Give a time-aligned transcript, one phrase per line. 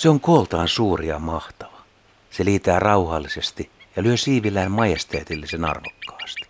[0.00, 1.80] Se on kooltaan suuri ja mahtava.
[2.30, 6.42] Se liitää rauhallisesti ja lyö siivillään majesteetillisen arvokkaasti.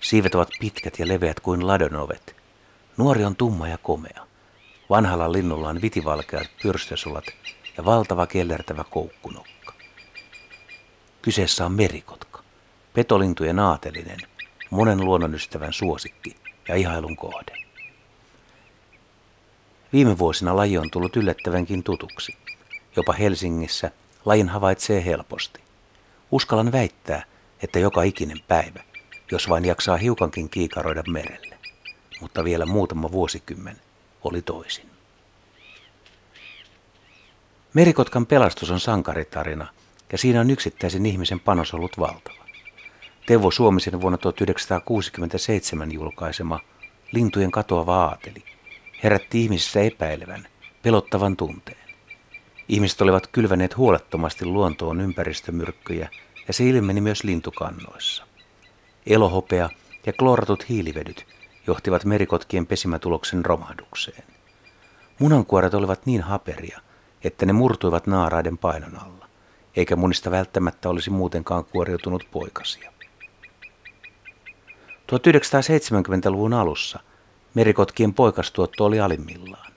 [0.00, 2.36] Siivet ovat pitkät ja leveät kuin ladonovet.
[2.96, 4.26] Nuori on tumma ja komea.
[4.90, 7.24] Vanhalla linnulla on vitivalkeat pyrstösulat
[7.76, 9.72] ja valtava kellertävä koukkunokka.
[11.22, 12.42] Kyseessä on merikotka,
[12.94, 14.18] petolintujen aatelinen,
[14.70, 16.36] monen luonnonystävän suosikki
[16.68, 17.52] ja ihailun kohde.
[19.92, 22.49] Viime vuosina laji on tullut yllättävänkin tutuksi.
[23.00, 23.90] Jopa Helsingissä
[24.24, 25.60] lajin havaitsee helposti.
[26.30, 27.24] Uskallan väittää,
[27.62, 28.82] että joka ikinen päivä,
[29.32, 31.58] jos vain jaksaa hiukankin kiikaroida merelle.
[32.20, 33.76] Mutta vielä muutama vuosikymmen
[34.24, 34.86] oli toisin.
[37.74, 39.66] Merikotkan pelastus on sankaritarina
[40.12, 42.44] ja siinä on yksittäisen ihmisen panos ollut valtava.
[43.26, 46.60] Teuvo Suomisen vuonna 1967 julkaisema
[47.12, 48.44] Lintujen katoava aateli
[49.02, 50.48] herätti ihmisissä epäilevän,
[50.82, 51.79] pelottavan tunteen.
[52.70, 56.08] Ihmiset olivat kylväneet huolettomasti luontoon ympäristömyrkkyjä
[56.48, 58.26] ja se ilmeni myös lintukannoissa.
[59.06, 59.70] Elohopea
[60.06, 61.26] ja klooratut hiilivedyt
[61.66, 64.24] johtivat merikotkien pesimätuloksen romahdukseen.
[65.18, 66.80] Munankuoret olivat niin haperia,
[67.24, 69.28] että ne murtuivat naaraiden painon alla,
[69.76, 72.92] eikä munista välttämättä olisi muutenkaan kuoriutunut poikasia.
[75.12, 77.00] 1970-luvun alussa
[77.54, 79.72] merikotkien poikastuotto oli alimmillaan.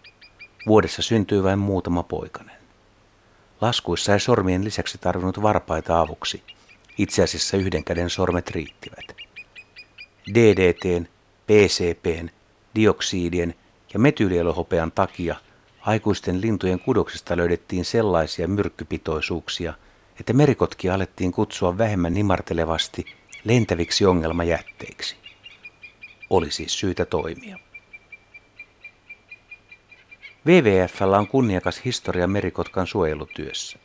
[0.67, 2.52] Vuodessa syntyi vain muutama poikanen.
[3.64, 6.44] Laskuissa ei sormien lisäksi tarvinnut varpaita avuksi.
[6.97, 9.16] Itse asiassa yhden käden sormet riittivät.
[10.33, 11.06] DDTn,
[11.47, 12.30] PCPn,
[12.75, 13.56] dioksiidien
[13.94, 15.36] ja metylielohopean takia
[15.81, 19.73] aikuisten lintujen kudoksista löydettiin sellaisia myrkkypitoisuuksia,
[20.19, 23.06] että merikotkia alettiin kutsua vähemmän nimartelevasti
[23.44, 25.16] lentäviksi ongelmajätteiksi.
[26.30, 27.59] Oli siis syytä toimia.
[30.45, 33.79] WWFllä on kunniakas historia merikotkan suojelutyössä.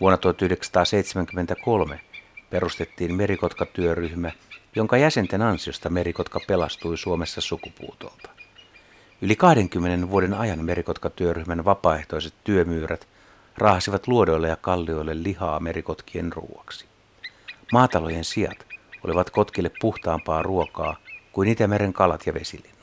[0.00, 2.00] Vuonna 1973
[2.50, 4.30] perustettiin merikotkatyöryhmä,
[4.74, 8.30] jonka jäsenten ansiosta merikotka pelastui Suomessa sukupuutolta.
[9.22, 13.08] Yli 20 vuoden ajan merikotkatyöryhmän vapaaehtoiset työmyyrät
[13.58, 16.86] raahasivat luodoille ja kallioille lihaa merikotkien ruuaksi.
[17.72, 18.66] Maatalojen sijat
[19.04, 20.96] olivat kotkille puhtaampaa ruokaa
[21.32, 22.75] kuin Itämeren kalat ja vesilinnut.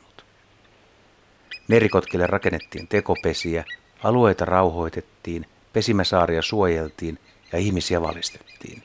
[1.68, 3.66] Merikotkille rakennettiin tekopesiä,
[4.04, 7.20] alueita rauhoitettiin, pesimäsaaria suojeltiin
[7.52, 8.84] ja ihmisiä valistettiin.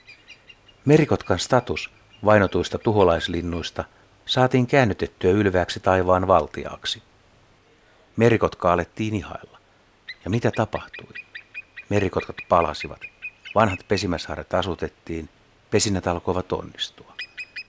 [0.84, 1.90] Merikotkan status
[2.24, 3.84] vainotuista tuholaislinnuista
[4.26, 7.02] saatiin käännytettyä ylveäksi taivaan valtiaaksi.
[8.16, 9.58] Merikotka alettiin ihailla.
[10.24, 11.14] Ja mitä tapahtui?
[11.88, 13.00] Merikotkat palasivat.
[13.54, 15.28] Vanhat pesimäsaaret asutettiin.
[15.70, 17.14] Pesinnät alkoivat onnistua.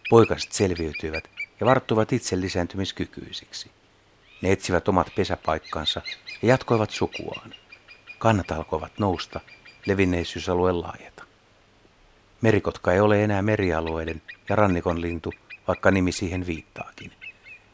[0.09, 1.24] Poikaset selviytyivät
[1.59, 3.72] ja varttuivat itse lisääntymiskykyisiksi.
[4.41, 6.01] Ne etsivät omat pesäpaikkansa
[6.41, 7.53] ja jatkoivat sukuaan.
[8.17, 9.39] Kannat alkoivat nousta,
[9.85, 11.23] levinneisyysalue laajeta.
[12.41, 15.33] Merikotka ei ole enää merialueiden ja rannikon lintu,
[15.67, 17.11] vaikka nimi siihen viittaakin.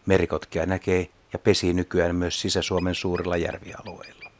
[0.05, 4.31] Merikotkia näkee ja pesii nykyään myös Sisä-Suomen suurilla järvialueilla.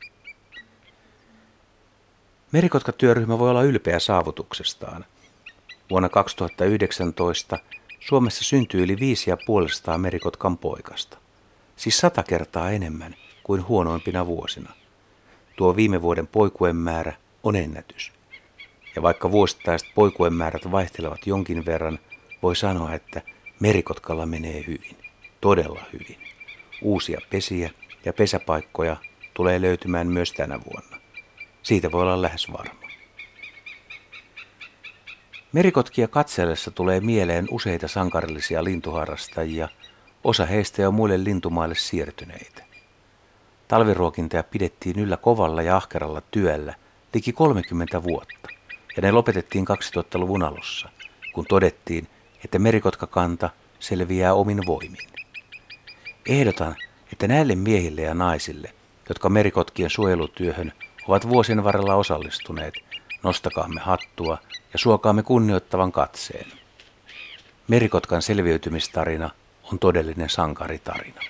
[2.52, 5.06] Merikotka-työryhmä voi olla ylpeä saavutuksestaan.
[5.90, 7.60] Vuonna 2019
[8.00, 11.18] Suomessa syntyi yli 5,5 merikotkan poikasta,
[11.76, 14.74] siis sata kertaa enemmän kuin huonoimpina vuosina.
[15.56, 17.14] Tuo viime vuoden poikuen määrä
[17.44, 18.12] on ennätys.
[18.96, 22.00] Ja vaikka vuosittaiset poikuen määrät vaihtelevat jonkin verran,
[22.44, 23.22] voi sanoa, että
[23.60, 24.98] merikotkalla menee hyvin,
[25.42, 26.18] todella hyvin.
[26.82, 27.72] Uusia pesiä
[28.06, 28.98] ja pesäpaikkoja
[29.34, 30.98] tulee löytymään myös tänä vuonna.
[31.64, 32.86] Siitä voi olla lähes varma.
[35.52, 39.70] Merikotkia katsellessa tulee mieleen useita sankarillisia lintuharrastajia,
[40.26, 42.64] osa heistä jo muille lintumaille siirtyneitä.
[43.68, 46.74] Talviruokintaa pidettiin yllä kovalla ja ahkeralla työllä
[47.14, 48.50] liki 30 vuotta,
[48.96, 50.90] ja ne lopetettiin 2000-luvun alussa,
[51.34, 52.08] kun todettiin,
[52.46, 55.10] että merikotkakanta selviää omin voimin.
[56.30, 56.76] Ehdotan,
[57.12, 58.74] että näille miehille ja naisille,
[59.10, 60.74] jotka merikotkien suojelutyöhön
[61.08, 62.74] ovat vuosien varrella osallistuneet,
[63.24, 64.38] nostakaamme hattua
[64.74, 66.52] ja suokaamme kunnioittavan katseen.
[67.68, 69.30] Merikotkan selviytymistarina
[69.72, 71.22] on todellinen sankaritarina.